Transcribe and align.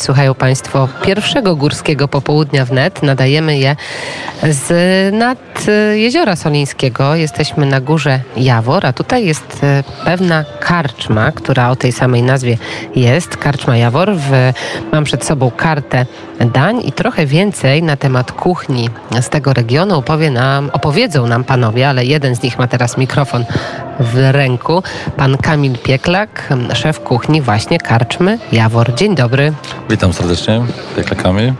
Słuchają 0.00 0.34
Państwo 0.34 0.88
pierwszego 1.02 1.56
górskiego 1.56 2.08
popołudnia 2.08 2.64
wnet. 2.64 3.02
Nadajemy 3.02 3.58
je 3.58 3.76
z 4.42 5.14
nad 5.14 5.68
e, 5.68 5.98
jeziora 5.98 6.36
Solińskiego. 6.36 7.14
Jesteśmy 7.14 7.66
na 7.66 7.80
górze 7.80 8.20
Jawor, 8.36 8.86
a 8.86 8.92
tutaj 8.92 9.24
jest 9.26 9.58
e, 9.62 9.84
pewna 10.04 10.44
karczma, 10.60 11.32
która 11.32 11.70
o 11.70 11.76
tej 11.76 11.92
samej 11.92 12.22
nazwie 12.22 12.58
jest. 12.96 13.36
Karczma 13.36 13.76
Jawor. 13.76 14.12
W, 14.16 14.52
mam 14.92 15.04
przed 15.04 15.24
sobą 15.24 15.50
kartę 15.50 16.06
dań 16.46 16.82
i 16.86 16.92
trochę 16.92 17.26
więcej 17.26 17.82
na 17.82 17.96
temat 17.96 18.32
kuchni 18.32 18.88
z 19.20 19.28
tego 19.28 19.52
regionu 19.52 19.98
opowie 19.98 20.30
nam, 20.30 20.70
opowiedzą 20.72 21.26
nam 21.26 21.44
panowie, 21.44 21.88
ale 21.88 22.04
jeden 22.04 22.36
z 22.36 22.42
nich 22.42 22.58
ma 22.58 22.66
teraz 22.66 22.96
mikrofon 22.96 23.44
w 24.00 24.18
ręku. 24.32 24.82
Pan 25.16 25.36
Kamil 25.36 25.78
Pieklak, 25.78 26.48
szef 26.74 27.00
kuchni 27.00 27.42
właśnie 27.42 27.78
karczmy 27.78 28.38
Jawor. 28.52 28.94
Dzień 28.94 29.14
dobry. 29.14 29.52
Witam 29.90 30.12
serdecznie, 30.12 30.60
Pieklak 30.96 31.22
Kamil. 31.22 31.52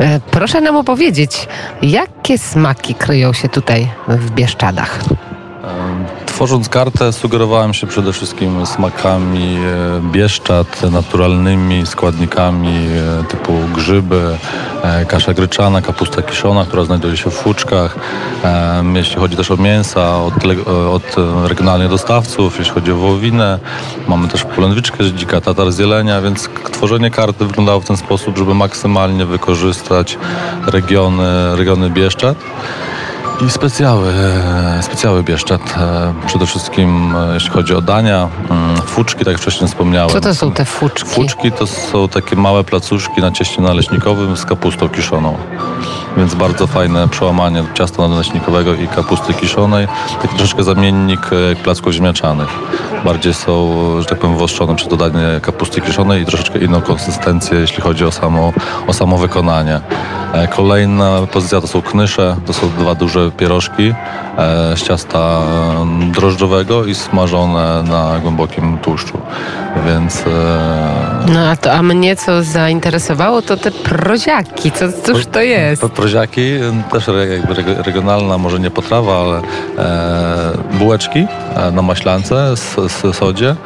E, 0.00 0.20
Proszę 0.30 0.60
nam 0.60 0.76
opowiedzieć, 0.76 1.48
jakie 1.82 2.38
smaki 2.38 2.94
kryją 2.94 3.32
się 3.32 3.48
tutaj 3.48 3.88
w 4.08 4.30
Bieszczadach? 4.30 4.98
Tworząc 6.34 6.68
kartę 6.68 7.12
sugerowałem 7.12 7.74
się 7.74 7.86
przede 7.86 8.12
wszystkim 8.12 8.66
smakami 8.66 9.56
e, 9.56 10.12
Bieszczad, 10.12 10.90
naturalnymi 10.90 11.86
składnikami 11.86 12.76
e, 13.20 13.24
typu 13.24 13.52
grzyby, 13.74 14.38
e, 14.82 15.04
kasza 15.04 15.34
gryczana, 15.34 15.82
kapusta 15.82 16.22
kiszona, 16.22 16.64
która 16.64 16.84
znajduje 16.84 17.16
się 17.16 17.30
w 17.30 17.34
fuczkach. 17.34 17.96
Jeśli 18.94 19.16
chodzi 19.16 19.36
też 19.36 19.50
o 19.50 19.56
mięsa, 19.56 20.16
od, 20.16 20.34
od 20.92 21.16
regionalnych 21.48 21.88
dostawców, 21.88 22.58
jeśli 22.58 22.74
chodzi 22.74 22.92
o 22.92 22.96
wołowinę, 22.96 23.58
mamy 24.08 24.28
też 24.28 24.44
polędwiczkę 24.44 25.04
z 25.04 25.12
dzika, 25.12 25.40
tatar 25.40 25.72
z 25.72 25.78
jelenia, 25.78 26.20
więc 26.20 26.48
tworzenie 26.72 27.10
karty 27.10 27.46
wyglądało 27.46 27.80
w 27.80 27.84
ten 27.84 27.96
sposób, 27.96 28.38
żeby 28.38 28.54
maksymalnie 28.54 29.26
wykorzystać 29.26 30.18
regiony, 30.66 31.56
regiony 31.56 31.90
Bieszczad. 31.90 32.36
I 33.40 33.50
specjały, 33.50 34.12
e, 34.78 34.82
specjały 34.82 35.22
Bieszczad. 35.22 35.60
e, 35.76 36.14
Przede 36.26 36.46
wszystkim 36.46 37.16
e, 37.16 37.34
jeśli 37.34 37.50
chodzi 37.50 37.74
o 37.74 37.80
dania, 37.80 38.28
mm, 38.50 38.76
fuczki, 38.76 39.18
tak 39.18 39.26
jak 39.32 39.38
wcześniej 39.42 39.68
wspomniałem. 39.68 40.10
Co 40.10 40.20
to 40.20 40.34
są 40.34 40.52
te 40.52 40.64
fuczki? 40.64 41.10
Fuczki 41.10 41.52
to 41.52 41.66
są 41.66 42.08
takie 42.08 42.36
małe 42.36 42.64
placuszki 42.64 43.20
na 43.20 43.30
cieście 43.30 43.62
naleśnikowym 43.62 44.36
z 44.36 44.44
kapustą 44.44 44.88
kiszoną. 44.88 45.36
Więc 46.16 46.34
bardzo 46.34 46.66
fajne 46.66 47.08
przełamanie 47.08 47.64
ciasta 47.74 48.08
naleśnikowego 48.08 48.74
i 48.74 48.88
kapusty 48.88 49.34
kiszonej. 49.34 49.88
Taki 50.22 50.36
troszeczkę 50.36 50.62
zamiennik 50.62 51.30
e, 51.52 51.56
placków 51.56 51.92
ziemniaczanych. 51.92 52.48
Bardziej 53.04 53.34
są, 53.34 53.74
że 54.00 54.06
tak 54.06 54.18
powiem, 54.18 54.36
wostrzone 54.36 54.76
przy 54.76 54.88
dodaniu 54.88 55.18
kapusty 55.42 55.80
kiszonej 55.80 56.22
i 56.22 56.26
troszeczkę 56.26 56.58
inną 56.58 56.80
konsystencję, 56.80 57.58
jeśli 57.58 57.82
chodzi 57.82 58.04
o 58.04 58.12
samo, 58.12 58.52
o 58.86 58.92
samo 58.92 59.18
wykonanie. 59.18 59.80
E, 60.32 60.48
Kolejna 60.48 61.18
pozycja 61.32 61.60
to 61.60 61.66
są 61.66 61.82
knysze. 61.82 62.36
To 62.46 62.52
są 62.52 62.68
dwa 62.78 62.94
duże 62.94 63.30
pierożki 63.30 63.88
e, 64.38 64.76
z 64.76 64.82
ciasta 64.82 65.18
e, 65.18 66.10
drożdżowego 66.12 66.84
i 66.84 66.94
smażone 66.94 67.82
na 67.82 68.18
głębokim 68.18 68.78
tłuszczu. 68.78 69.18
Więc 69.86 70.24
e, 70.26 71.13
No 71.28 71.40
a, 71.48 71.56
to, 71.56 71.72
a 71.72 71.82
mnie 71.82 72.16
co 72.16 72.42
zainteresowało, 72.42 73.42
to 73.42 73.56
te 73.56 73.70
proziaki. 73.70 74.72
Co, 74.72 74.84
cóż 75.04 75.26
to 75.26 75.40
jest? 75.42 75.82
To 75.82 75.88
proziaki, 75.88 76.52
też 76.92 77.06
jakby 77.30 77.54
reg- 77.54 77.82
regionalna, 77.82 78.38
może 78.38 78.58
nie 78.60 78.70
potrawa, 78.70 79.20
ale 79.20 79.40
e, 79.78 80.76
bułeczki 80.78 81.26
e, 81.56 81.70
na 81.70 81.82
maślance 81.82 82.56
z, 82.56 82.92
z 82.92 83.16
sodzie, 83.16 83.56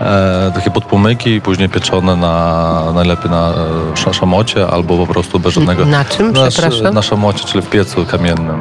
e, 0.00 0.52
takie 0.54 0.70
podpłomyki 0.70 1.40
później 1.40 1.68
pieczone 1.68 2.16
na, 2.16 2.84
najlepiej 2.94 3.30
na 3.30 3.48
e, 3.48 3.92
sz- 3.92 4.16
szamocie 4.16 4.66
albo 4.66 4.96
po 4.96 5.06
prostu 5.12 5.40
bez 5.40 5.54
żadnego... 5.54 5.84
Na 5.84 6.04
czym, 6.04 6.32
na, 6.32 6.46
przepraszam? 6.48 6.94
Na 6.94 7.02
szamocie, 7.02 7.44
czyli 7.44 7.62
w 7.62 7.70
piecu 7.70 8.04
kamiennym, 8.06 8.60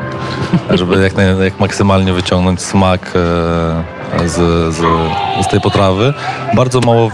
żeby 0.69 1.03
jak, 1.03 1.13
jak 1.43 1.59
maksymalnie 1.59 2.13
wyciągnąć 2.13 2.61
smak 2.61 3.01
e, 4.21 4.27
z, 4.29 4.35
z, 4.75 4.81
z 5.45 5.47
tej 5.47 5.61
potrawy. 5.61 6.13
Bardzo 6.55 6.79
mało 6.79 7.09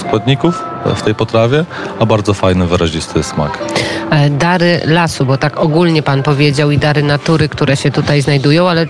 składników 0.00 0.62
w 0.94 1.02
tej 1.02 1.14
potrawie, 1.14 1.64
a 2.00 2.06
bardzo 2.06 2.34
fajny, 2.34 2.66
wyrazisty 2.66 3.22
smak. 3.22 3.58
E, 4.10 4.30
Dary 4.30 4.80
lasu, 4.84 5.26
bo 5.26 5.38
tak 5.38 5.58
ogólnie 5.60 6.02
pan 6.02 6.22
powiedział, 6.22 6.70
i 6.70 6.78
dary 6.78 7.02
natury, 7.02 7.48
które 7.48 7.76
się 7.76 7.90
tutaj 7.90 8.22
znajdują, 8.22 8.68
ale 8.68 8.86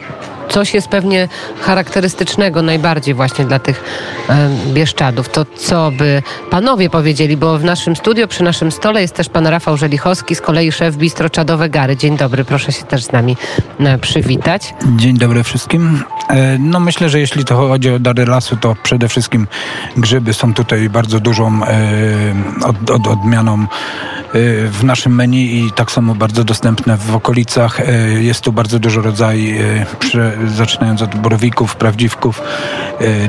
coś 0.57 0.75
jest 0.75 0.89
pewnie 0.89 1.29
charakterystycznego 1.61 2.63
najbardziej 2.63 3.15
właśnie 3.15 3.45
dla 3.45 3.59
tych 3.59 3.85
Bieszczadów. 4.67 5.29
To 5.29 5.45
co 5.57 5.91
by 5.91 6.23
panowie 6.51 6.91
powiedzieli, 6.91 7.37
bo 7.37 7.59
w 7.59 7.65
naszym 7.65 7.97
studio, 7.97 8.29
przy 8.29 8.43
naszym 8.43 8.73
stole 8.73 9.03
jest 9.03 9.15
też 9.15 9.29
pan 9.29 9.47
Rafał 9.47 9.77
Żelichowski, 9.77 10.35
z 10.35 10.41
kolei 10.41 10.73
szef 10.73 10.97
Bistro 10.97 11.31
Czadowe 11.31 11.69
Gary. 11.69 11.97
Dzień 11.97 12.17
dobry, 12.17 12.45
proszę 12.45 12.73
się 12.73 12.85
też 12.85 13.05
z 13.05 13.13
nami 13.13 13.37
e, 13.81 13.99
przywitać. 13.99 14.75
Dzień 14.97 15.19
dobry 15.19 15.43
wszystkim. 15.43 16.03
E, 16.31 16.59
No 16.59 16.81
myślę, 16.81 17.09
że 17.09 17.21
jeśli 17.21 17.45
to 17.45 17.57
chodzi 17.57 17.91
o 17.91 17.99
dary 17.99 18.27
lasu, 18.27 18.57
to 18.57 18.77
przede 18.83 19.09
wszystkim 19.09 19.47
grzyby 19.97 20.35
są 20.35 20.55
tutaj 20.55 20.89
bardzo 20.89 21.21
dużą 21.21 21.65
e, 21.65 21.69
od, 22.65 22.91
od, 22.91 23.07
odmianą 23.07 23.67
w 24.71 24.81
naszym 24.85 25.15
menu 25.15 25.67
i 25.67 25.73
tak 25.73 25.91
samo 25.91 26.15
bardzo 26.15 26.45
dostępne 26.45 26.97
w 26.97 27.15
okolicach. 27.17 27.81
E, 27.81 27.87
Jest 28.23 28.41
tu 28.41 28.53
bardzo 28.53 28.79
dużo 28.79 29.01
rodzajów, 29.03 29.97
przy- 29.99 30.33
zaczynając 30.47 31.03
od 31.03 31.15
borowików, 31.15 31.77
prawdziwków, 31.77 32.43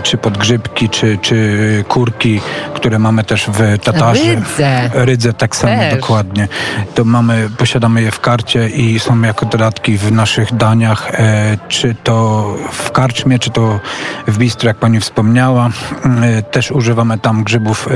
czy 0.03 0.17
podgrzybki, 0.17 0.89
czy, 0.89 1.17
czy 1.21 1.57
kurki, 1.87 2.41
które 2.75 2.99
mamy 2.99 3.23
też 3.23 3.45
w 3.47 3.77
Tatarze. 3.83 4.23
Rydze. 4.35 4.89
Rydze 4.93 5.33
tak 5.33 5.55
samo, 5.55 5.73
Też. 5.75 5.95
dokładnie. 5.95 6.47
To 6.95 7.03
mamy, 7.05 7.49
posiadamy 7.57 8.01
je 8.01 8.11
w 8.11 8.19
karcie 8.19 8.69
i 8.69 8.99
są 8.99 9.21
jako 9.21 9.45
dodatki 9.45 9.97
w 9.97 10.11
naszych 10.11 10.55
daniach, 10.55 11.11
czy 11.67 11.95
to 12.03 12.45
w 12.71 12.91
karczmie, 12.91 13.39
czy 13.39 13.49
to 13.49 13.79
w 14.27 14.37
bistro, 14.37 14.67
jak 14.67 14.77
pani 14.77 14.99
wspomniała. 14.99 15.69
Też 16.51 16.71
używamy 16.71 17.19
tam 17.19 17.43
grzybów, 17.43 17.89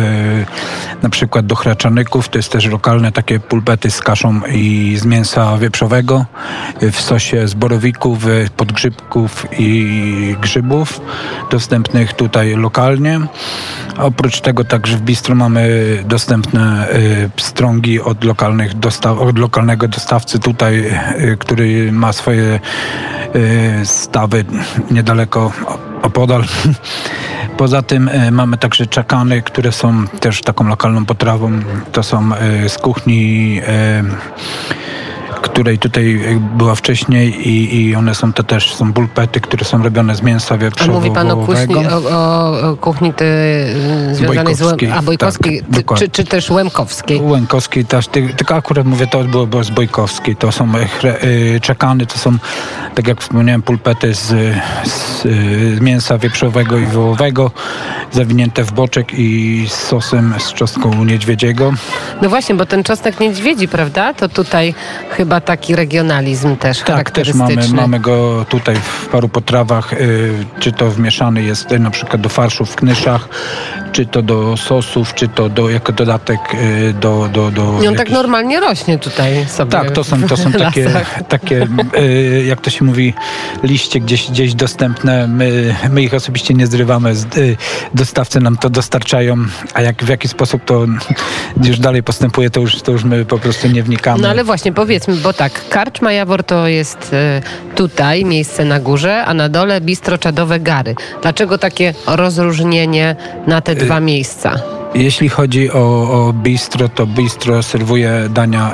na 1.02 1.10
przykład 1.10 1.46
do 1.46 1.56
hraczanyków, 1.56 2.30
to 2.30 2.38
jest 2.40 2.52
też 2.52 2.68
lokalne 3.02 3.12
takie 3.12 3.40
pulpety 3.40 3.92
z 3.92 4.02
kaszą 4.02 4.42
i 4.54 4.98
z 4.98 5.06
mięsa 5.06 5.58
wieprzowego, 5.58 6.26
w 6.82 7.02
sosie 7.02 7.48
z 7.48 7.54
borowików, 7.54 8.26
podgrzybków 8.58 9.48
i 9.60 10.36
grzybów, 10.42 11.02
dostępnych 11.52 12.14
tutaj 12.14 12.56
lokalnie. 12.56 13.20
Oprócz 13.98 14.42
tego 14.42 14.64
także 14.64 14.98
w 14.98 15.02
bistro 15.02 15.36
mamy 15.36 15.98
dostępne 16.06 16.90
y, 16.90 17.30
strągi 17.38 18.02
od, 18.02 18.24
lokalnych 18.24 18.74
dostaw, 18.74 19.20
od 19.20 19.40
lokalnego 19.40 19.88
dostawcy 19.88 20.40
tutaj, 20.40 20.86
y, 21.20 21.38
który 21.40 21.92
ma 21.92 22.14
swoje 22.14 22.60
y, 23.36 23.86
stawy 23.86 24.46
niedaleko 24.92 25.52
opodal. 26.02 26.44
Poza 27.58 27.82
tym 27.82 28.08
y, 28.08 28.32
mamy 28.32 28.58
także 28.58 28.88
czakany, 28.88 29.42
które 29.42 29.72
są 29.72 30.08
też 30.08 30.42
taką 30.42 30.68
lokalną 30.68 31.06
potrawą. 31.06 31.52
To 31.92 32.04
są 32.04 32.30
y, 32.66 32.70
z 32.70 32.78
kuchni 32.78 33.60
y, 33.62 34.91
której 35.42 35.80
tutaj 35.80 36.20
była 36.58 36.76
wcześniej 36.76 37.48
i, 37.50 37.82
i 37.82 37.96
one 37.96 38.16
są 38.16 38.34
to 38.34 38.44
też 38.44 38.76
są 38.76 38.94
bulpety, 38.94 39.42
które 39.42 39.66
są 39.66 39.84
robione 39.84 40.16
z 40.16 40.22
mięsa 40.22 40.58
wieprzowego. 40.58 41.00
mówi 41.00 41.12
pan 41.12 41.32
o 41.32 41.38
kuchni, 41.38 41.88
o, 41.88 41.98
o, 41.98 42.70
o 42.70 42.78
kuchni 42.78 43.14
ty, 43.14 43.26
związanej 44.12 44.56
z 44.56 44.60
Bojkowskiej, 44.60 44.92
a 44.92 45.02
Bojkowskiej, 45.02 45.64
tak, 45.72 45.98
ty, 45.98 46.06
czy, 46.06 46.10
czy 46.10 46.24
też 46.24 46.50
Łemkowskiej. 46.50 47.22
Łękowskiej 47.22 47.86
też, 47.86 48.08
ty, 48.08 48.30
tylko 48.38 48.56
akurat 48.56 48.86
mówię, 48.86 49.08
to 49.08 49.24
było, 49.24 49.48
było 49.48 49.64
z 49.64 49.70
Bojkowskiej, 49.70 50.36
to 50.36 50.52
są 50.52 50.72
e, 50.76 51.60
czekany, 51.60 52.06
to 52.06 52.18
są, 52.18 52.38
tak 52.96 53.08
jak 53.08 53.22
wspomniałem, 53.22 53.62
pulpety 53.62 54.14
z, 54.14 54.28
z 54.86 55.26
y, 55.26 55.78
mięsa 55.82 56.18
wieprzowego 56.18 56.78
i 56.78 56.86
wołowego, 56.86 57.52
zawinięte 58.12 58.64
w 58.64 58.72
boczek 58.72 59.14
i 59.14 59.66
z 59.70 59.74
sosem 59.74 60.34
z 60.40 60.54
czosnką 60.54 61.04
niedźwiedziego. 61.04 61.74
No 62.22 62.30
właśnie, 62.30 62.56
bo 62.56 62.66
ten 62.66 62.84
czosnek 62.84 63.20
niedźwiedzi, 63.20 63.68
prawda? 63.68 64.14
To 64.14 64.30
tutaj 64.30 64.74
chyba 65.10 65.31
taki 65.40 65.76
regionalizm 65.76 66.56
też 66.56 66.80
Tak, 66.80 67.12
też 67.12 67.34
mamy, 67.34 67.68
mamy 67.74 68.00
go 68.00 68.46
tutaj 68.50 68.76
w 68.76 69.08
paru 69.08 69.30
potrawach, 69.30 69.94
y, 69.94 70.46
czy 70.60 70.72
to 70.72 70.92
wmieszany 70.92 71.44
jest 71.44 71.72
y, 71.72 71.80
na 71.80 71.92
przykład 71.92 72.22
do 72.22 72.30
farszu 72.30 72.66
w 72.66 72.76
knyszach, 72.76 73.30
czy 73.92 74.06
to 74.06 74.22
do 74.22 74.58
sosów, 74.58 75.14
czy 75.14 75.28
to 75.28 75.50
do, 75.50 75.70
jako 75.70 75.92
dodatek 75.92 76.40
y, 76.54 76.94
do... 76.94 77.30
do, 77.34 77.52
do 77.52 77.84
I 77.84 77.88
on 77.88 77.96
tak 77.96 78.10
normalnie 78.10 78.60
rośnie 78.60 78.98
tutaj 78.98 79.46
sobie. 79.46 79.72
Tak, 79.72 79.92
to 79.92 80.04
są, 80.04 80.28
to 80.28 80.38
są 80.38 80.52
takie, 80.52 80.86
lasach. 80.86 81.20
takie 81.28 81.68
y, 81.98 82.44
jak 82.48 82.62
to 82.62 82.70
się 82.70 82.86
mówi, 82.86 83.14
liście 83.64 84.00
gdzieś, 84.00 84.32
gdzieś 84.32 84.54
dostępne. 84.54 85.28
My, 85.28 85.76
my 85.90 86.02
ich 86.02 86.14
osobiście 86.14 86.54
nie 86.54 86.68
zrywamy. 86.68 87.14
Y, 87.38 87.58
Dostawcy 87.94 88.40
nam 88.40 88.58
to 88.58 88.70
dostarczają, 88.70 89.38
a 89.74 89.82
jak 89.82 90.04
w 90.04 90.10
jaki 90.10 90.28
sposób 90.28 90.66
to 90.66 90.86
już 91.64 91.80
dalej 91.80 92.04
postępuje, 92.04 92.50
to 92.50 92.60
już, 92.60 92.82
to 92.82 92.92
już 92.92 93.04
my 93.04 93.26
po 93.26 93.40
prostu 93.40 93.68
nie 93.68 93.84
wnikamy. 93.84 94.22
No 94.22 94.30
ale 94.30 94.44
właśnie, 94.44 94.74
powiedzmy, 94.74 95.16
bo 95.16 95.34
tak, 95.34 95.70
Karczma 95.70 96.12
Jawor 96.12 96.44
to 96.44 96.68
jest 96.68 97.16
tutaj, 97.76 98.26
miejsce 98.26 98.66
na 98.66 98.80
górze, 98.80 99.26
a 99.26 99.34
na 99.34 99.50
dole 99.50 99.82
Bistro 99.82 100.18
Czadowe 100.18 100.60
Gary. 100.60 100.96
Dlaczego 101.22 101.58
takie 101.58 101.94
rozróżnienie 102.08 103.16
na 103.48 103.62
te 103.62 103.76
dwa 103.86 104.00
miejsca? 104.00 104.81
Jeśli 104.96 105.30
chodzi 105.30 105.72
o, 105.72 105.78
o 106.28 106.34
bistro, 106.34 106.90
to 106.90 107.08
bistro 107.08 107.64
serwuje 107.64 108.30
dania 108.30 108.72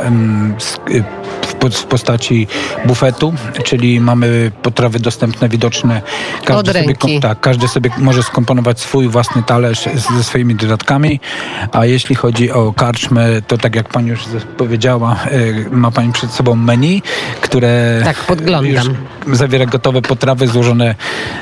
y, 0.90 1.04
w, 1.48 1.54
po- 1.56 1.70
w 1.70 1.86
postaci 1.86 2.48
bufetu, 2.86 3.34
czyli 3.64 4.00
mamy 4.00 4.52
potrawy 4.62 5.00
dostępne, 5.00 5.50
widoczne. 5.50 6.02
Od 6.50 6.68
sobie, 6.68 6.74
ręki. 6.74 7.20
tak, 7.20 7.40
każdy 7.40 7.68
sobie 7.68 7.90
może 7.98 8.24
skomponować 8.24 8.80
swój 8.80 9.08
własny 9.08 9.44
talerz 9.44 9.86
ze 10.18 10.24
swoimi 10.24 10.56
dodatkami. 10.56 11.20
A 11.72 11.86
jeśli 11.86 12.16
chodzi 12.16 12.52
o 12.52 12.74
karczmę, 12.74 13.42
to 13.48 13.58
tak 13.58 13.76
jak 13.76 13.90
pani 13.90 14.10
już 14.10 14.20
powiedziała, 14.58 15.20
y, 15.32 15.66
ma 15.72 15.92
pani 15.92 16.14
przed 16.14 16.32
sobą 16.32 16.56
menu, 16.56 17.02
które 17.42 18.02
Tak, 18.04 18.18
podglądam. 18.18 18.74
już 19.26 19.38
zawiera 19.38 19.66
gotowe 19.66 20.02
potrawy 20.02 20.48
złożone 20.48 20.96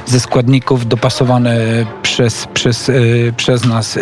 ze 0.06 0.20
składników, 0.20 0.88
dopasowane 0.88 1.56
przez, 2.02 2.48
przez, 2.54 2.90
y, 2.90 3.34
przez 3.38 3.66
nas, 3.66 4.00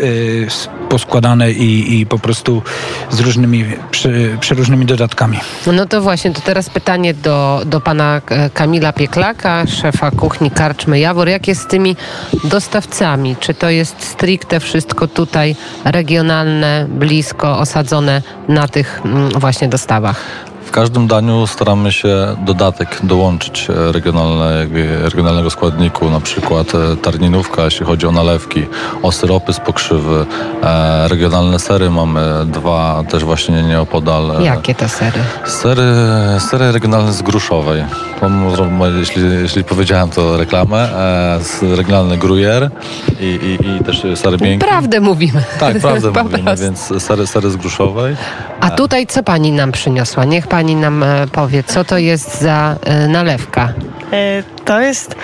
poskładane 0.90 1.52
i, 1.52 2.00
i 2.00 2.06
po 2.06 2.20
prostu 2.20 2.62
z 3.10 3.20
różnymi, 3.20 3.66
przy, 3.92 4.38
przeróżnymi 4.40 4.86
dodatkami. 4.86 5.40
No 5.74 5.86
to 5.86 6.02
właśnie, 6.02 6.32
to 6.32 6.42
teraz 6.42 6.70
pytanie 6.70 7.14
do, 7.14 7.62
do 7.66 7.82
pana 7.82 8.22
e, 8.30 8.50
Kamila 8.50 8.94
Pieklaka, 8.94 9.68
szefa 9.68 10.12
kuchni 10.12 10.52
Karczmy 10.52 11.00
Jawor. 11.00 11.30
Jak 11.30 11.48
jest 11.48 11.62
z 11.62 11.68
tymi 11.68 11.96
dostawcami? 12.44 13.36
Czy 13.40 13.54
to 13.54 13.70
jest 13.70 14.04
stricte 14.04 14.60
wszystko 14.60 15.08
tutaj 15.08 15.56
regionalne, 15.86 16.86
blisko, 16.90 17.60
osadzone 17.60 18.22
na 18.48 18.68
tych 18.68 19.02
mm, 19.06 19.30
właśnie 19.30 19.68
dostawach? 19.68 20.22
W 20.74 20.76
każdym 20.76 21.08
daniu 21.08 21.48
staramy 21.48 21.92
się 21.92 22.36
dodatek 22.46 23.00
dołączyć 23.04 23.68
e, 23.70 23.92
regionalne, 23.92 24.68
regionalnego 25.04 25.50
składniku, 25.50 26.10
na 26.10 26.20
przykład 26.20 26.68
e, 26.76 26.96
tarninówka, 26.98 27.64
jeśli 27.64 27.86
chodzi 27.86 28.08
o 28.08 28.12
nalewki, 28.12 28.66
o 29.02 29.12
syropy 29.12 29.54
z 29.54 29.60
pokrzywy, 29.60 30.26
e, 30.64 31.08
regionalne 31.08 31.60
sery 31.60 31.90
mamy 31.90 32.22
dwa 32.46 33.04
też 33.10 33.24
właśnie 33.24 33.64
nieopodal. 33.64 34.44
Jakie 34.44 34.76
to 34.76 34.90
sery? 34.90 35.20
Sery, 35.46 35.84
sery 36.40 36.72
regionalne 36.72 37.14
z 37.14 37.22
Gruszowej. 37.22 37.84
Jeśli, 39.00 39.24
jeśli 39.42 39.64
powiedziałem 39.64 40.10
to 40.10 40.38
reklamę, 40.38 40.90
z 41.42 41.64
regionalny 41.64 42.18
gruyère 42.18 42.70
i, 43.20 43.26
i, 43.26 43.68
i 43.68 43.84
też 43.84 44.04
sery 44.16 44.38
miękkie. 44.42 44.68
Prawdę 44.68 45.00
mówimy. 45.00 45.44
Tak, 45.60 45.80
prawdę 45.80 46.12
Po 46.14 46.24
mówimy, 46.24 46.44
prostu. 46.44 46.66
więc 46.66 47.04
sery, 47.04 47.28
sery 47.28 47.50
z 47.50 47.56
Gruszowej. 47.56 48.16
A 48.60 48.70
tutaj 48.70 49.08
co 49.08 49.24
pani 49.24 49.52
nam 49.52 49.72
przyniosła? 49.72 50.26
Niech 50.26 50.48
pani 50.48 50.63
nam 50.64 51.04
e, 51.04 51.28
powie, 51.32 51.64
co 51.64 51.84
to 51.84 51.98
jest 51.98 52.42
za 52.42 52.76
e, 52.84 53.08
nalewka? 53.08 53.74
E, 54.14 54.44
To 54.66 54.82
jest. 54.82 55.16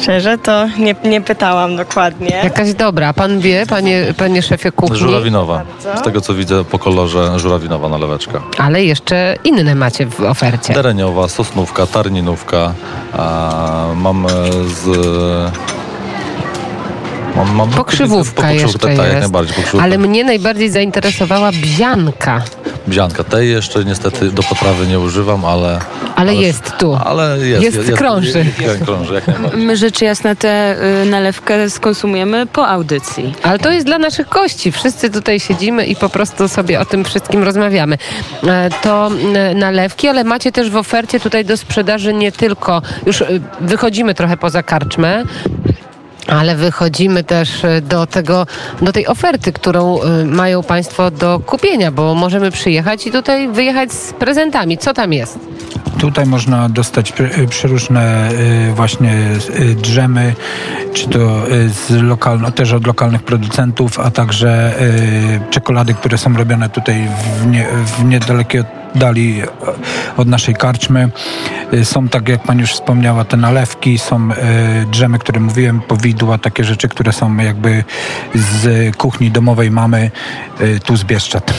Szczerze 0.00 0.38
to 0.38 0.66
nie, 0.78 0.94
nie 1.04 1.20
pytałam 1.20 1.76
dokładnie. 1.76 2.40
Jakaś 2.44 2.74
dobra. 2.74 3.12
Pan 3.12 3.40
wie, 3.40 3.66
panie, 3.66 4.14
panie 4.16 4.42
szefie 4.42 4.72
kuchni? 4.72 4.96
Żurawinowa. 4.98 5.64
Bardzo. 5.82 6.00
Z 6.00 6.04
tego 6.04 6.20
co 6.20 6.34
widzę 6.34 6.64
po 6.64 6.78
kolorze 6.78 7.38
żurawinowa 7.38 7.88
naleweczka. 7.88 8.42
Ale 8.58 8.84
jeszcze 8.84 9.36
inne 9.44 9.74
macie 9.74 10.06
w 10.06 10.20
ofercie. 10.20 10.74
Tereniowa, 10.74 11.28
sosnówka, 11.28 11.86
tarninówka. 11.86 12.72
A, 13.12 13.86
mamy 13.96 14.28
z... 14.66 14.86
Mam, 17.36 17.54
mam 17.54 17.70
Pokrzywówka 17.70 18.42
pokrzywówkę, 18.42 18.54
jeszcze 18.54 18.78
tak, 18.78 18.96
jak 18.98 19.06
jest. 19.06 19.20
najbardziej 19.20 19.54
pokrzywówka. 19.56 19.84
Ale 19.84 19.98
mnie 19.98 20.24
najbardziej 20.24 20.70
zainteresowała 20.70 21.52
bzianka. 21.52 22.42
Bzianka. 22.90 23.24
Tej 23.24 23.50
jeszcze 23.50 23.84
niestety 23.84 24.30
do 24.30 24.42
potrawy 24.42 24.86
nie 24.86 25.00
używam, 25.00 25.44
ale... 25.44 25.78
Ale 26.16 26.34
jest 26.34 26.72
tu. 26.78 26.98
Ale 27.04 27.38
jest. 27.38 27.62
Jest, 27.62 27.92
krąży. 27.92 28.38
Jest, 28.38 28.60
jest, 28.60 28.84
krąży, 28.84 29.14
jak. 29.14 29.24
My 29.56 29.76
rzecz 29.76 30.02
jasna 30.02 30.34
tę 30.34 30.76
y, 31.02 31.06
nalewkę 31.06 31.70
skonsumujemy 31.70 32.46
po 32.46 32.68
audycji. 32.68 33.34
Ale 33.42 33.58
to 33.58 33.70
jest 33.70 33.86
dla 33.86 33.98
naszych 33.98 34.28
gości. 34.28 34.72
Wszyscy 34.72 35.10
tutaj 35.10 35.40
siedzimy 35.40 35.86
i 35.86 35.96
po 35.96 36.08
prostu 36.08 36.48
sobie 36.48 36.80
o 36.80 36.84
tym 36.84 37.04
wszystkim 37.04 37.42
rozmawiamy. 37.42 37.98
E, 38.46 38.70
To 38.82 39.10
e, 39.34 39.54
nalewki, 39.54 40.08
ale 40.08 40.24
macie 40.24 40.52
też 40.52 40.70
w 40.70 40.76
ofercie 40.76 41.20
tutaj 41.20 41.44
do 41.44 41.56
sprzedaży 41.56 42.14
nie 42.14 42.32
tylko, 42.32 42.82
już 43.06 43.22
e, 43.22 43.26
wychodzimy 43.60 44.14
trochę 44.14 44.36
poza 44.36 44.62
karczmę, 44.62 45.24
ale 46.30 46.56
wychodzimy 46.56 47.24
też 47.24 47.64
e, 47.64 47.80
do 47.80 48.06
tego, 48.06 48.46
do 48.82 48.92
tej 48.92 49.06
oferty, 49.06 49.52
którą 49.52 50.02
e, 50.02 50.24
mają 50.24 50.62
Państwo 50.62 51.10
do 51.10 51.40
kupienia, 51.46 51.92
bo 51.92 52.14
możemy 52.14 52.50
przyjechać 52.50 53.06
i 53.06 53.10
tutaj 53.10 53.48
wyjechać 53.48 53.92
z 53.92 54.12
prezentami. 54.12 54.78
Co 54.78 54.94
tam 54.94 55.12
jest? 55.12 55.49
Tutaj 55.98 56.26
można 56.26 56.68
dostać 56.68 57.12
prze- 57.12 57.46
przeróżne 57.48 58.30
y, 58.70 58.74
właśnie 58.74 59.14
y, 59.60 59.74
drzemy, 59.74 60.34
czy 60.94 61.08
to 61.08 61.48
y, 61.52 61.68
z 61.68 61.90
lokalno, 62.02 62.50
też 62.50 62.72
od 62.72 62.86
lokalnych 62.86 63.22
producentów, 63.22 63.98
a 63.98 64.10
także 64.10 64.80
y, 64.82 65.40
czekolady, 65.50 65.94
które 65.94 66.18
są 66.18 66.36
robione 66.36 66.68
tutaj 66.68 67.08
w, 67.42 67.46
nie, 67.46 67.66
w 67.86 68.04
niedalekiej 68.04 68.62
oddali 68.94 69.42
od 70.16 70.28
naszej 70.28 70.54
karczmy. 70.54 71.08
Y, 71.74 71.84
Są, 71.84 72.08
tak 72.08 72.28
jak 72.28 72.42
Pani 72.42 72.60
już 72.60 72.72
wspomniała, 72.72 73.24
te 73.24 73.36
nalewki, 73.36 73.98
są 73.98 74.30
y, 74.32 74.34
drzemy, 74.86 75.18
które 75.18 75.40
mówiłem, 75.40 75.80
powidła, 75.80 76.38
takie 76.38 76.64
rzeczy, 76.64 76.88
które 76.88 77.12
są 77.12 77.36
jakby 77.36 77.84
z 78.34 78.96
kuchni 78.96 79.30
domowej 79.30 79.70
mamy 79.70 80.10
y, 80.60 80.80
tu 80.80 80.96
z 80.96 81.04
Bieszczad. 81.04 81.54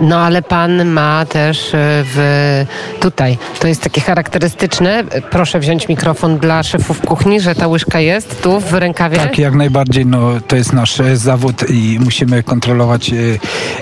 No 0.00 0.18
ale 0.18 0.42
pan 0.42 0.84
ma 0.84 1.26
też 1.26 1.74
e, 1.74 1.78
w 2.04 2.64
tutaj, 3.00 3.38
to 3.60 3.68
jest 3.68 3.82
takie 3.82 4.00
charakterystyczne. 4.00 5.04
Proszę 5.30 5.60
wziąć 5.60 5.88
mikrofon 5.88 6.38
dla 6.38 6.62
szefów 6.62 7.00
kuchni, 7.00 7.40
że 7.40 7.54
ta 7.54 7.68
łyżka 7.68 8.00
jest 8.00 8.42
tu 8.42 8.60
w 8.60 8.72
rękawie. 8.72 9.16
Tak, 9.16 9.38
jak 9.38 9.54
najbardziej. 9.54 10.06
No, 10.06 10.30
to 10.48 10.56
jest 10.56 10.72
nasz 10.72 11.00
e, 11.00 11.16
zawód 11.16 11.70
i 11.70 11.98
musimy 12.04 12.42
kontrolować 12.42 13.10
e, 13.10 13.14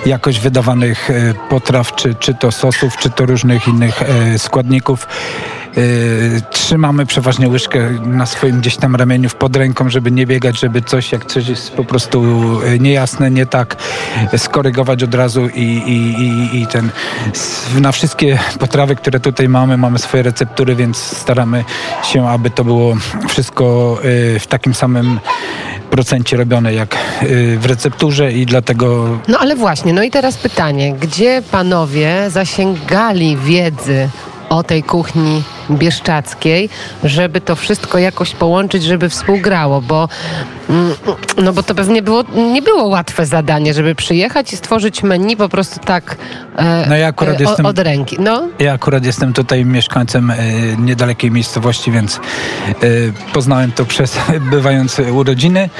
jakość 0.07 0.41
wydawanych 0.41 1.11
potraw, 1.51 1.95
czy, 1.95 2.15
czy 2.15 2.35
to 2.35 2.53
sosów, 2.53 2.97
czy 2.97 3.11
to 3.11 3.27
różnych 3.27 3.69
innych 3.69 4.03
składników. 4.39 5.07
E, 5.77 6.41
Trzymamy 6.51 7.07
przeważnie 7.07 7.49
łyżkę 7.49 7.91
na 7.91 8.27
swoim 8.27 8.61
gdzieś 8.61 8.77
tam 8.77 8.97
ramieniu 8.97 9.31
pod 9.39 9.57
ręką, 9.57 9.91
żeby 9.91 10.11
nie 10.11 10.27
biegać, 10.27 10.61
żeby 10.61 10.83
coś, 10.83 11.13
jak 11.13 11.25
coś 11.25 11.49
jest 11.49 11.73
po 11.73 11.85
prostu 11.85 12.25
e, 12.67 12.79
niejasne, 12.79 13.31
nie 13.31 13.47
tak, 13.47 13.77
skorygować 14.37 15.03
od 15.03 15.15
razu 15.15 15.49
i, 15.49 15.61
i, 15.63 16.23
i, 16.23 16.63
i 16.63 16.67
ten. 16.67 16.91
Na 17.81 17.93
wszystkie 17.93 18.39
potrawy, 18.59 18.97
które 18.97 19.21
tutaj 19.21 19.49
mamy, 19.49 19.77
mamy 19.77 19.99
swoje 19.99 20.23
receptury, 20.23 20.77
więc 20.77 20.97
staramy 20.97 21.65
się, 22.03 22.29
aby 22.29 22.51
to 22.51 22.65
było 22.65 22.97
wszystko 23.29 23.99
e, 24.37 24.39
w 24.39 24.47
takim 24.47 24.75
samym 24.75 25.21
procencie 25.91 26.37
robione 26.37 26.75
jak 26.75 26.97
y, 27.23 27.59
w 27.59 27.67
recepturze 27.67 28.33
i 28.33 28.47
dlatego 28.47 29.19
No 29.29 29.39
ale 29.39 29.57
właśnie, 29.57 29.93
no 29.93 30.03
i 30.03 30.11
teraz 30.11 30.37
pytanie, 30.37 30.95
gdzie 30.95 31.43
panowie 31.51 32.31
zasięgali 32.31 33.37
wiedzy 33.37 34.09
o 34.51 34.63
tej 34.63 34.83
kuchni 34.83 35.43
bieszczackiej, 35.71 36.69
żeby 37.05 37.41
to 37.41 37.57
wszystko 37.57 37.99
jakoś 37.99 38.31
połączyć, 38.31 38.85
żeby 38.85 39.09
współgrało, 39.09 39.81
bo, 39.81 40.09
mm, 40.71 40.95
no 41.37 41.53
bo 41.53 41.63
to 41.63 41.75
pewnie 41.75 42.03
było, 42.03 42.25
nie 42.53 42.63
było 42.63 42.85
łatwe 42.85 43.27
zadanie, 43.27 43.75
żeby 43.75 43.95
przyjechać 43.95 44.53
i 44.53 44.57
stworzyć 44.57 45.03
menu 45.03 45.37
po 45.37 45.49
prostu 45.49 45.81
tak 45.81 46.17
e, 46.57 46.87
No 46.89 46.97
ja 46.97 47.07
akurat 47.07 47.41
e, 47.41 47.43
jestem- 47.43 47.67
od 47.67 47.79
ręki. 47.79 48.17
No, 48.21 48.49
ja 48.59 48.73
akurat 48.73 49.05
jestem 49.05 49.33
tutaj 49.33 49.65
mieszkańcem 49.65 50.31
y, 50.31 50.37
niedalekiej 50.79 51.31
miejscowości, 51.31 51.91
więc 51.91 52.21
y, 52.83 53.13
poznałem 53.33 53.73
to 53.73 53.85
przez 53.85 54.19
bywające 54.51 55.13
urodziny. 55.13 55.71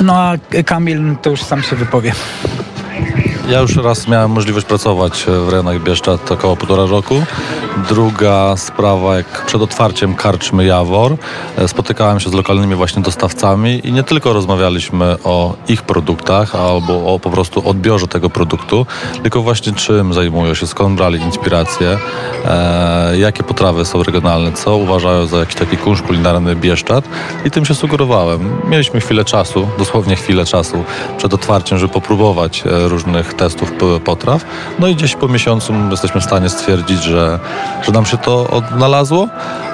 No 0.00 0.14
a 0.16 0.32
Kamil 0.66 1.16
to 1.22 1.30
już 1.30 1.42
sam 1.42 1.62
się 1.62 1.76
wypowie. 1.76 2.12
Ja 3.48 3.60
już 3.60 3.76
raz 3.76 4.08
miałem 4.08 4.30
możliwość 4.30 4.66
pracować 4.66 5.24
w 5.46 5.48
rejonach 5.48 5.82
Bieszczad 5.82 6.32
około 6.32 6.56
półtora 6.56 6.86
roku. 6.86 7.22
Druga 7.88 8.56
sprawa, 8.56 9.16
jak 9.16 9.46
przed 9.46 9.62
otwarciem 9.62 10.14
karczmy 10.14 10.64
Jawor, 10.64 11.16
e, 11.58 11.68
spotykałem 11.68 12.20
się 12.20 12.30
z 12.30 12.32
lokalnymi 12.32 12.74
właśnie 12.74 13.02
dostawcami 13.02 13.80
i 13.84 13.92
nie 13.92 14.02
tylko 14.02 14.32
rozmawialiśmy 14.32 15.16
o 15.24 15.54
ich 15.68 15.82
produktach 15.82 16.54
albo 16.54 17.14
o 17.14 17.18
po 17.18 17.30
prostu 17.30 17.68
odbiorze 17.68 18.06
tego 18.06 18.30
produktu, 18.30 18.86
tylko 19.22 19.42
właśnie 19.42 19.72
czym 19.72 20.14
zajmują 20.14 20.54
się, 20.54 20.66
skąd 20.66 20.96
brali 20.96 21.20
inspirację, 21.20 21.98
e, 22.44 23.18
jakie 23.18 23.42
potrawy 23.42 23.84
są 23.84 24.02
regionalne, 24.02 24.52
co 24.52 24.76
uważają 24.76 25.26
za 25.26 25.36
jakiś 25.38 25.54
taki 25.54 25.76
kunsz 25.76 26.02
kulinarny 26.02 26.56
Bieszczad 26.56 27.04
i 27.44 27.50
tym 27.50 27.64
się 27.64 27.74
sugerowałem. 27.74 28.50
Mieliśmy 28.68 29.00
chwilę 29.00 29.24
czasu, 29.24 29.68
dosłownie 29.78 30.16
chwilę 30.16 30.44
czasu 30.44 30.84
przed 31.18 31.34
otwarciem, 31.34 31.78
żeby 31.78 31.92
popróbować 31.92 32.62
e, 32.66 32.88
różnych 32.88 33.34
testów 33.34 33.72
potraw. 34.04 34.44
No 34.78 34.88
i 34.88 34.94
gdzieś 34.94 35.16
po 35.16 35.28
miesiącu 35.28 35.72
jesteśmy 35.90 36.20
w 36.20 36.24
stanie 36.24 36.48
stwierdzić, 36.48 37.02
że, 37.02 37.38
że 37.82 37.92
nam 37.92 38.06
się 38.06 38.18
to 38.18 38.46
odnalazło. 38.50 39.28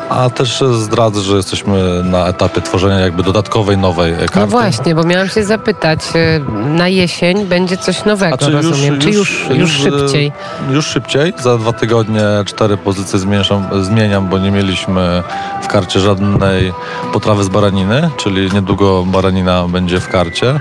A 0.08 0.30
też 0.30 0.64
zdradzę, 0.72 1.20
że 1.20 1.36
jesteśmy 1.36 2.02
na 2.04 2.26
etapie 2.26 2.60
tworzenia 2.60 2.98
jakby 2.98 3.22
dodatkowej, 3.22 3.78
nowej 3.78 4.12
e, 4.12 4.16
karty. 4.16 4.40
No 4.40 4.46
właśnie, 4.46 4.94
bo 4.94 5.04
miałam 5.04 5.28
się 5.28 5.44
zapytać, 5.44 6.00
y, 6.14 6.68
na 6.68 6.88
jesień 6.88 7.46
będzie 7.46 7.76
coś 7.76 8.04
nowego, 8.04 8.36
Znaczy 8.36 8.52
rozumiem, 8.52 8.98
czy 8.98 9.10
już, 9.10 9.46
już, 9.50 9.80
e, 9.80 9.82
szybciej? 9.82 10.32
Już 10.70 10.86
szybciej. 10.86 11.32
Za 11.38 11.58
dwa 11.58 11.72
tygodnie 11.72 12.22
cztery 12.46 12.76
pozycje 12.76 13.18
zmieniam, 13.18 13.84
zmieniam, 13.84 14.28
bo 14.28 14.38
nie 14.38 14.50
mieliśmy 14.50 15.22
w 15.62 15.66
karcie 15.66 16.00
żadnej 16.00 16.72
potrawy 17.12 17.44
z 17.44 17.48
baraniny, 17.48 18.10
czyli 18.16 18.50
niedługo 18.54 19.04
baranina 19.04 19.68
będzie 19.68 20.00
w 20.00 20.08
karcie 20.08 20.60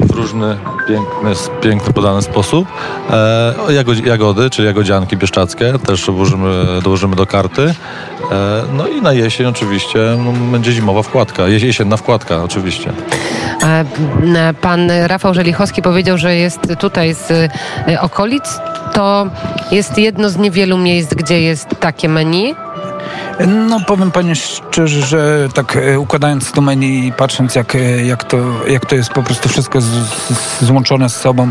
w 0.00 0.10
różny 0.10 0.56
piękny, 0.88 1.32
piękny 1.60 1.92
podany 1.92 2.22
sposób. 2.22 2.68
E, 3.10 3.54
jagod, 3.68 4.06
jagody, 4.06 4.50
czyli 4.50 4.66
jagodzianki 4.66 5.16
bieszczackie 5.16 5.74
też 5.86 6.06
dołożymy, 6.06 6.66
dołożymy 6.82 7.16
do 7.16 7.26
karty. 7.26 7.74
E, 8.32 8.62
no 8.72 8.88
i 8.88 9.02
na 9.02 9.12
jesień 9.12 9.46
oczywiście 9.46 9.98
no, 10.24 10.32
będzie 10.32 10.72
zimowa 10.72 11.02
wkładka, 11.02 11.42
jes- 11.42 11.64
jesienna 11.64 11.96
wkładka 11.96 12.42
oczywiście. 12.42 12.92
Pan 14.60 14.90
Rafał 15.06 15.34
Żelichowski 15.34 15.82
powiedział, 15.82 16.18
że 16.18 16.36
jest 16.36 16.60
tutaj 16.78 17.14
z 17.14 17.30
y, 17.30 18.00
okolic. 18.00 18.44
To 18.92 19.26
jest 19.70 19.98
jedno 19.98 20.30
z 20.30 20.36
niewielu 20.36 20.78
miejsc, 20.78 21.14
gdzie 21.14 21.40
jest 21.40 21.68
takie 21.80 22.08
menu. 22.08 22.54
No 23.46 23.80
powiem 23.86 24.10
panie 24.10 24.34
szczerze, 24.34 25.06
że 25.06 25.48
tak 25.54 25.76
e, 25.76 25.98
układając 25.98 26.52
to 26.52 26.60
menu 26.60 27.06
i 27.06 27.12
patrząc 27.12 27.54
jak, 27.54 27.74
e, 27.74 28.06
jak, 28.06 28.24
to, 28.24 28.36
jak 28.68 28.86
to 28.86 28.94
jest 28.94 29.10
po 29.10 29.22
prostu 29.22 29.48
wszystko 29.48 29.80
z, 29.80 29.84
z, 29.86 30.64
złączone 30.64 31.08
z 31.08 31.16
sobą, 31.16 31.50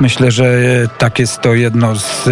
myślę, 0.00 0.30
że 0.30 0.44
e, 0.44 0.88
tak 0.98 1.18
jest 1.18 1.40
to 1.40 1.54
jedno 1.54 1.96
z 1.96 2.26
e, 2.26 2.30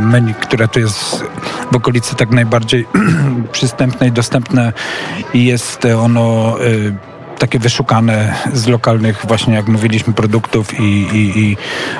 menu, 0.00 0.34
które 0.34 0.68
tu 0.68 0.80
jest 0.80 1.24
w 1.72 1.76
okolicy 1.76 2.16
tak 2.16 2.30
najbardziej 2.30 2.86
przystępne 3.52 4.08
i 4.08 4.12
dostępne 4.12 4.72
i 5.34 5.44
jest 5.44 5.84
ono 5.84 6.56
e, 6.60 7.12
takie 7.42 7.58
wyszukane 7.58 8.34
z 8.52 8.66
lokalnych 8.66 9.24
właśnie 9.28 9.54
jak 9.54 9.68
mówiliśmy 9.68 10.12
produktów 10.12 10.80
i, 10.80 10.82
i, 10.82 11.38
i 11.38 11.56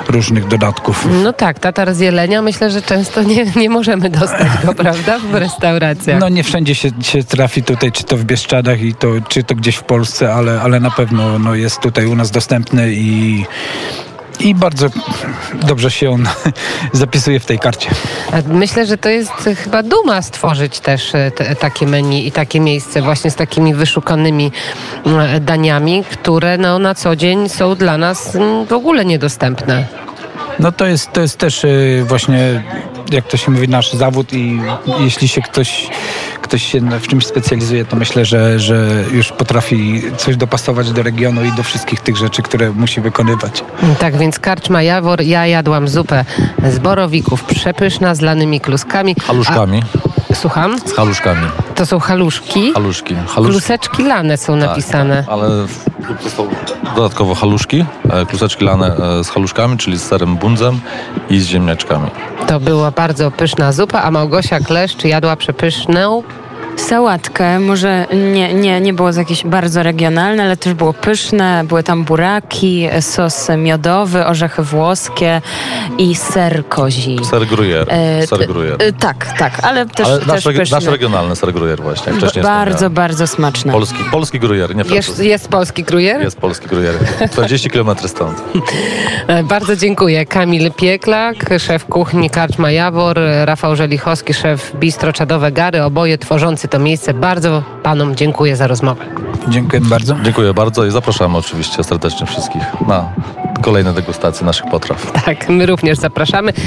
różnych 0.07 0.47
dodatków. 0.47 1.07
No 1.23 1.33
tak, 1.33 1.59
tatar 1.59 1.93
z 1.93 1.99
jelenia 1.99 2.41
myślę, 2.41 2.71
że 2.71 2.81
często 2.81 3.23
nie, 3.23 3.45
nie 3.55 3.69
możemy 3.69 4.09
dostać 4.09 4.47
go, 4.65 4.73
prawda, 4.73 5.19
w 5.19 5.35
restauracjach. 5.35 6.19
No 6.19 6.29
nie 6.29 6.43
wszędzie 6.43 6.75
się, 6.75 6.89
się 7.01 7.23
trafi 7.23 7.63
tutaj, 7.63 7.91
czy 7.91 8.03
to 8.03 8.17
w 8.17 8.23
Bieszczadach, 8.23 8.81
i 8.81 8.95
to, 8.95 9.07
czy 9.27 9.43
to 9.43 9.55
gdzieś 9.55 9.75
w 9.75 9.83
Polsce, 9.83 10.33
ale, 10.33 10.61
ale 10.61 10.79
na 10.79 10.91
pewno 10.91 11.39
no, 11.39 11.55
jest 11.55 11.79
tutaj 11.79 12.05
u 12.05 12.15
nas 12.15 12.31
dostępny 12.31 12.93
i, 12.93 13.45
i 14.43 14.55
bardzo 14.55 14.87
dobrze 15.53 15.91
się 15.91 16.09
on 16.11 16.27
zapisuje 16.93 17.39
w 17.39 17.45
tej 17.45 17.59
karcie. 17.59 17.89
Myślę, 18.47 18.85
że 18.85 18.97
to 18.97 19.09
jest 19.09 19.31
chyba 19.63 19.83
duma 19.83 20.21
stworzyć 20.21 20.79
też 20.79 21.13
y, 21.15 21.31
te, 21.35 21.55
takie 21.55 21.87
menu 21.87 22.27
i 22.27 22.31
takie 22.31 22.59
miejsce 22.59 23.01
właśnie 23.01 23.31
z 23.31 23.35
takimi 23.35 23.73
wyszukanymi 23.73 24.51
y, 25.35 25.39
daniami, 25.39 26.03
które 26.11 26.57
no, 26.57 26.79
na 26.79 26.95
co 26.95 27.15
dzień 27.15 27.49
są 27.49 27.75
dla 27.75 27.97
nas 27.97 28.35
mm, 28.35 28.65
w 28.65 28.73
ogóle 28.73 29.05
niedostępne. 29.05 29.87
No 30.59 30.71
to 30.71 30.85
jest, 30.85 31.11
to 31.11 31.21
jest 31.21 31.37
też 31.37 31.63
y, 31.63 32.03
właśnie, 32.07 32.63
jak 33.11 33.27
to 33.27 33.37
się 33.37 33.51
mówi, 33.51 33.67
nasz 33.69 33.93
zawód 33.93 34.33
i 34.33 34.59
jeśli 34.99 35.27
się 35.27 35.41
ktoś, 35.41 35.89
ktoś 36.53 36.71
się 36.71 36.79
w 36.79 37.07
czymś 37.07 37.25
specjalizuje, 37.25 37.85
to 37.85 37.95
myślę, 37.95 38.25
że, 38.25 38.59
że 38.59 39.03
już 39.11 39.31
potrafi 39.31 40.01
coś 40.17 40.37
dopasować 40.37 40.91
do 40.91 41.03
regionu 41.03 41.45
i 41.45 41.51
do 41.51 41.63
wszystkich 41.63 42.01
tych 42.01 42.17
rzeczy, 42.17 42.41
które 42.41 42.71
musi 42.71 43.01
wykonywać. 43.01 43.63
Tak 43.99 44.17
więc 44.17 44.39
karczma 44.39 44.81
Jawor, 44.81 45.21
ja 45.21 45.47
jadłam 45.47 45.87
zupę 45.87 46.25
z 46.69 46.79
borowików, 46.79 47.43
przepyszna 47.43 48.15
z 48.15 48.21
lanymi 48.21 48.61
kluskami. 48.61 49.15
Haluszkami. 49.27 49.83
A, 50.31 50.35
słucham? 50.35 50.79
Z 50.85 50.93
haluszkami. 50.93 51.47
To 51.75 51.85
są 51.85 51.99
haluszki. 51.99 52.73
Haluszki. 52.73 53.15
Haluszki. 53.15 53.51
Kluseczki 53.51 54.03
lane 54.03 54.37
są 54.37 54.59
Tak, 54.59 54.69
napisane. 54.69 55.23
tak, 55.23 55.33
ale 55.33 55.49
to 56.23 56.29
są 56.29 56.47
dodatkowo 56.95 57.35
haluszki, 57.35 57.85
e, 58.09 58.25
kluseczki 58.25 58.65
lane 58.65 58.95
e, 59.19 59.23
z 59.23 59.29
haluszkami, 59.29 59.77
czyli 59.77 59.97
z 59.97 60.03
serem 60.03 60.35
bundzem 60.37 60.79
i 61.29 61.39
z 61.39 61.45
ziemniaczkami. 61.47 62.09
To 62.47 62.59
była 62.59 62.91
bardzo 62.91 63.31
pyszna 63.31 63.71
zupa, 63.71 64.01
a 64.01 64.11
Małgosia 64.11 64.59
Kleszcz 64.59 65.03
jadła 65.05 65.35
przepyszną 65.35 66.23
Sałatkę, 66.77 67.59
może 67.59 68.05
nie, 68.33 68.53
nie, 68.53 68.81
nie 68.81 68.93
było 68.93 69.13
to 69.13 69.19
jakieś 69.19 69.43
bardzo 69.43 69.83
regionalne, 69.83 70.43
ale 70.43 70.57
też 70.57 70.73
było 70.73 70.93
pyszne. 70.93 71.63
Były 71.67 71.83
tam 71.83 72.03
buraki, 72.03 72.87
sos 73.01 73.49
miodowy, 73.57 74.25
orzechy 74.25 74.63
włoskie 74.63 75.41
i 75.97 76.15
ser 76.15 76.67
kozi. 76.69 77.17
Ser 77.29 77.45
gruyere. 77.47 77.91
E, 77.93 78.27
ser 78.27 78.47
gruyere. 78.47 78.85
e, 78.85 78.93
tak, 78.93 79.37
tak, 79.39 79.59
ale 79.63 79.85
też, 79.85 80.07
Ale 80.07 80.19
też 80.19 80.27
nasz, 80.27 80.43
pyszny. 80.43 80.75
nasz 80.77 80.85
regionalny 80.85 81.35
ser 81.35 81.53
gruyere 81.53 81.83
właśnie, 81.83 82.13
wcześniej 82.13 82.43
bardzo, 82.43 82.89
bardzo 82.89 83.27
smaczne. 83.27 83.71
Polski, 83.73 84.03
polski 84.11 84.39
gruyere, 84.39 84.75
nie 84.75 84.81
Jest, 84.81 84.89
francuski. 84.91 85.27
jest 85.27 85.47
polski 85.47 85.83
krujer? 85.83 86.21
Jest 86.21 86.37
polski 86.37 86.67
gruyere. 86.67 86.97
40 87.31 87.69
km 87.69 87.89
stąd. 88.07 88.41
E, 89.27 89.43
Bardzo 89.43 89.75
dziękuję. 89.75 90.25
Kamil 90.25 90.71
Pieklak, 90.71 91.35
szef 91.59 91.85
kuchni 91.85 92.29
Karczma 92.29 92.71
Jawor, 92.71 93.19
Rafał 93.45 93.75
Żelichowski, 93.75 94.33
szef 94.33 94.71
Bistro 94.75 95.13
Czadowe 95.13 95.51
Gary, 95.51 95.83
oboje 95.83 96.17
tworzący 96.17 96.62
to 96.67 96.79
miejsce. 96.79 97.13
Bardzo 97.13 97.63
panom 97.83 98.15
dziękuję 98.15 98.55
za 98.55 98.67
rozmowę. 98.67 99.05
Dziękuję 99.47 99.81
bardzo. 99.81 100.15
Dziękuję 100.23 100.53
bardzo 100.53 100.85
i 100.85 100.91
zapraszamy 100.91 101.37
oczywiście 101.37 101.83
serdecznie 101.83 102.27
wszystkich 102.27 102.61
na 102.87 103.09
kolejne 103.61 103.93
degustacje 103.93 104.45
naszych 104.45 104.65
potraw. 104.71 105.11
Tak, 105.25 105.49
my 105.49 105.65
również 105.65 105.97
zapraszamy. 105.97 106.53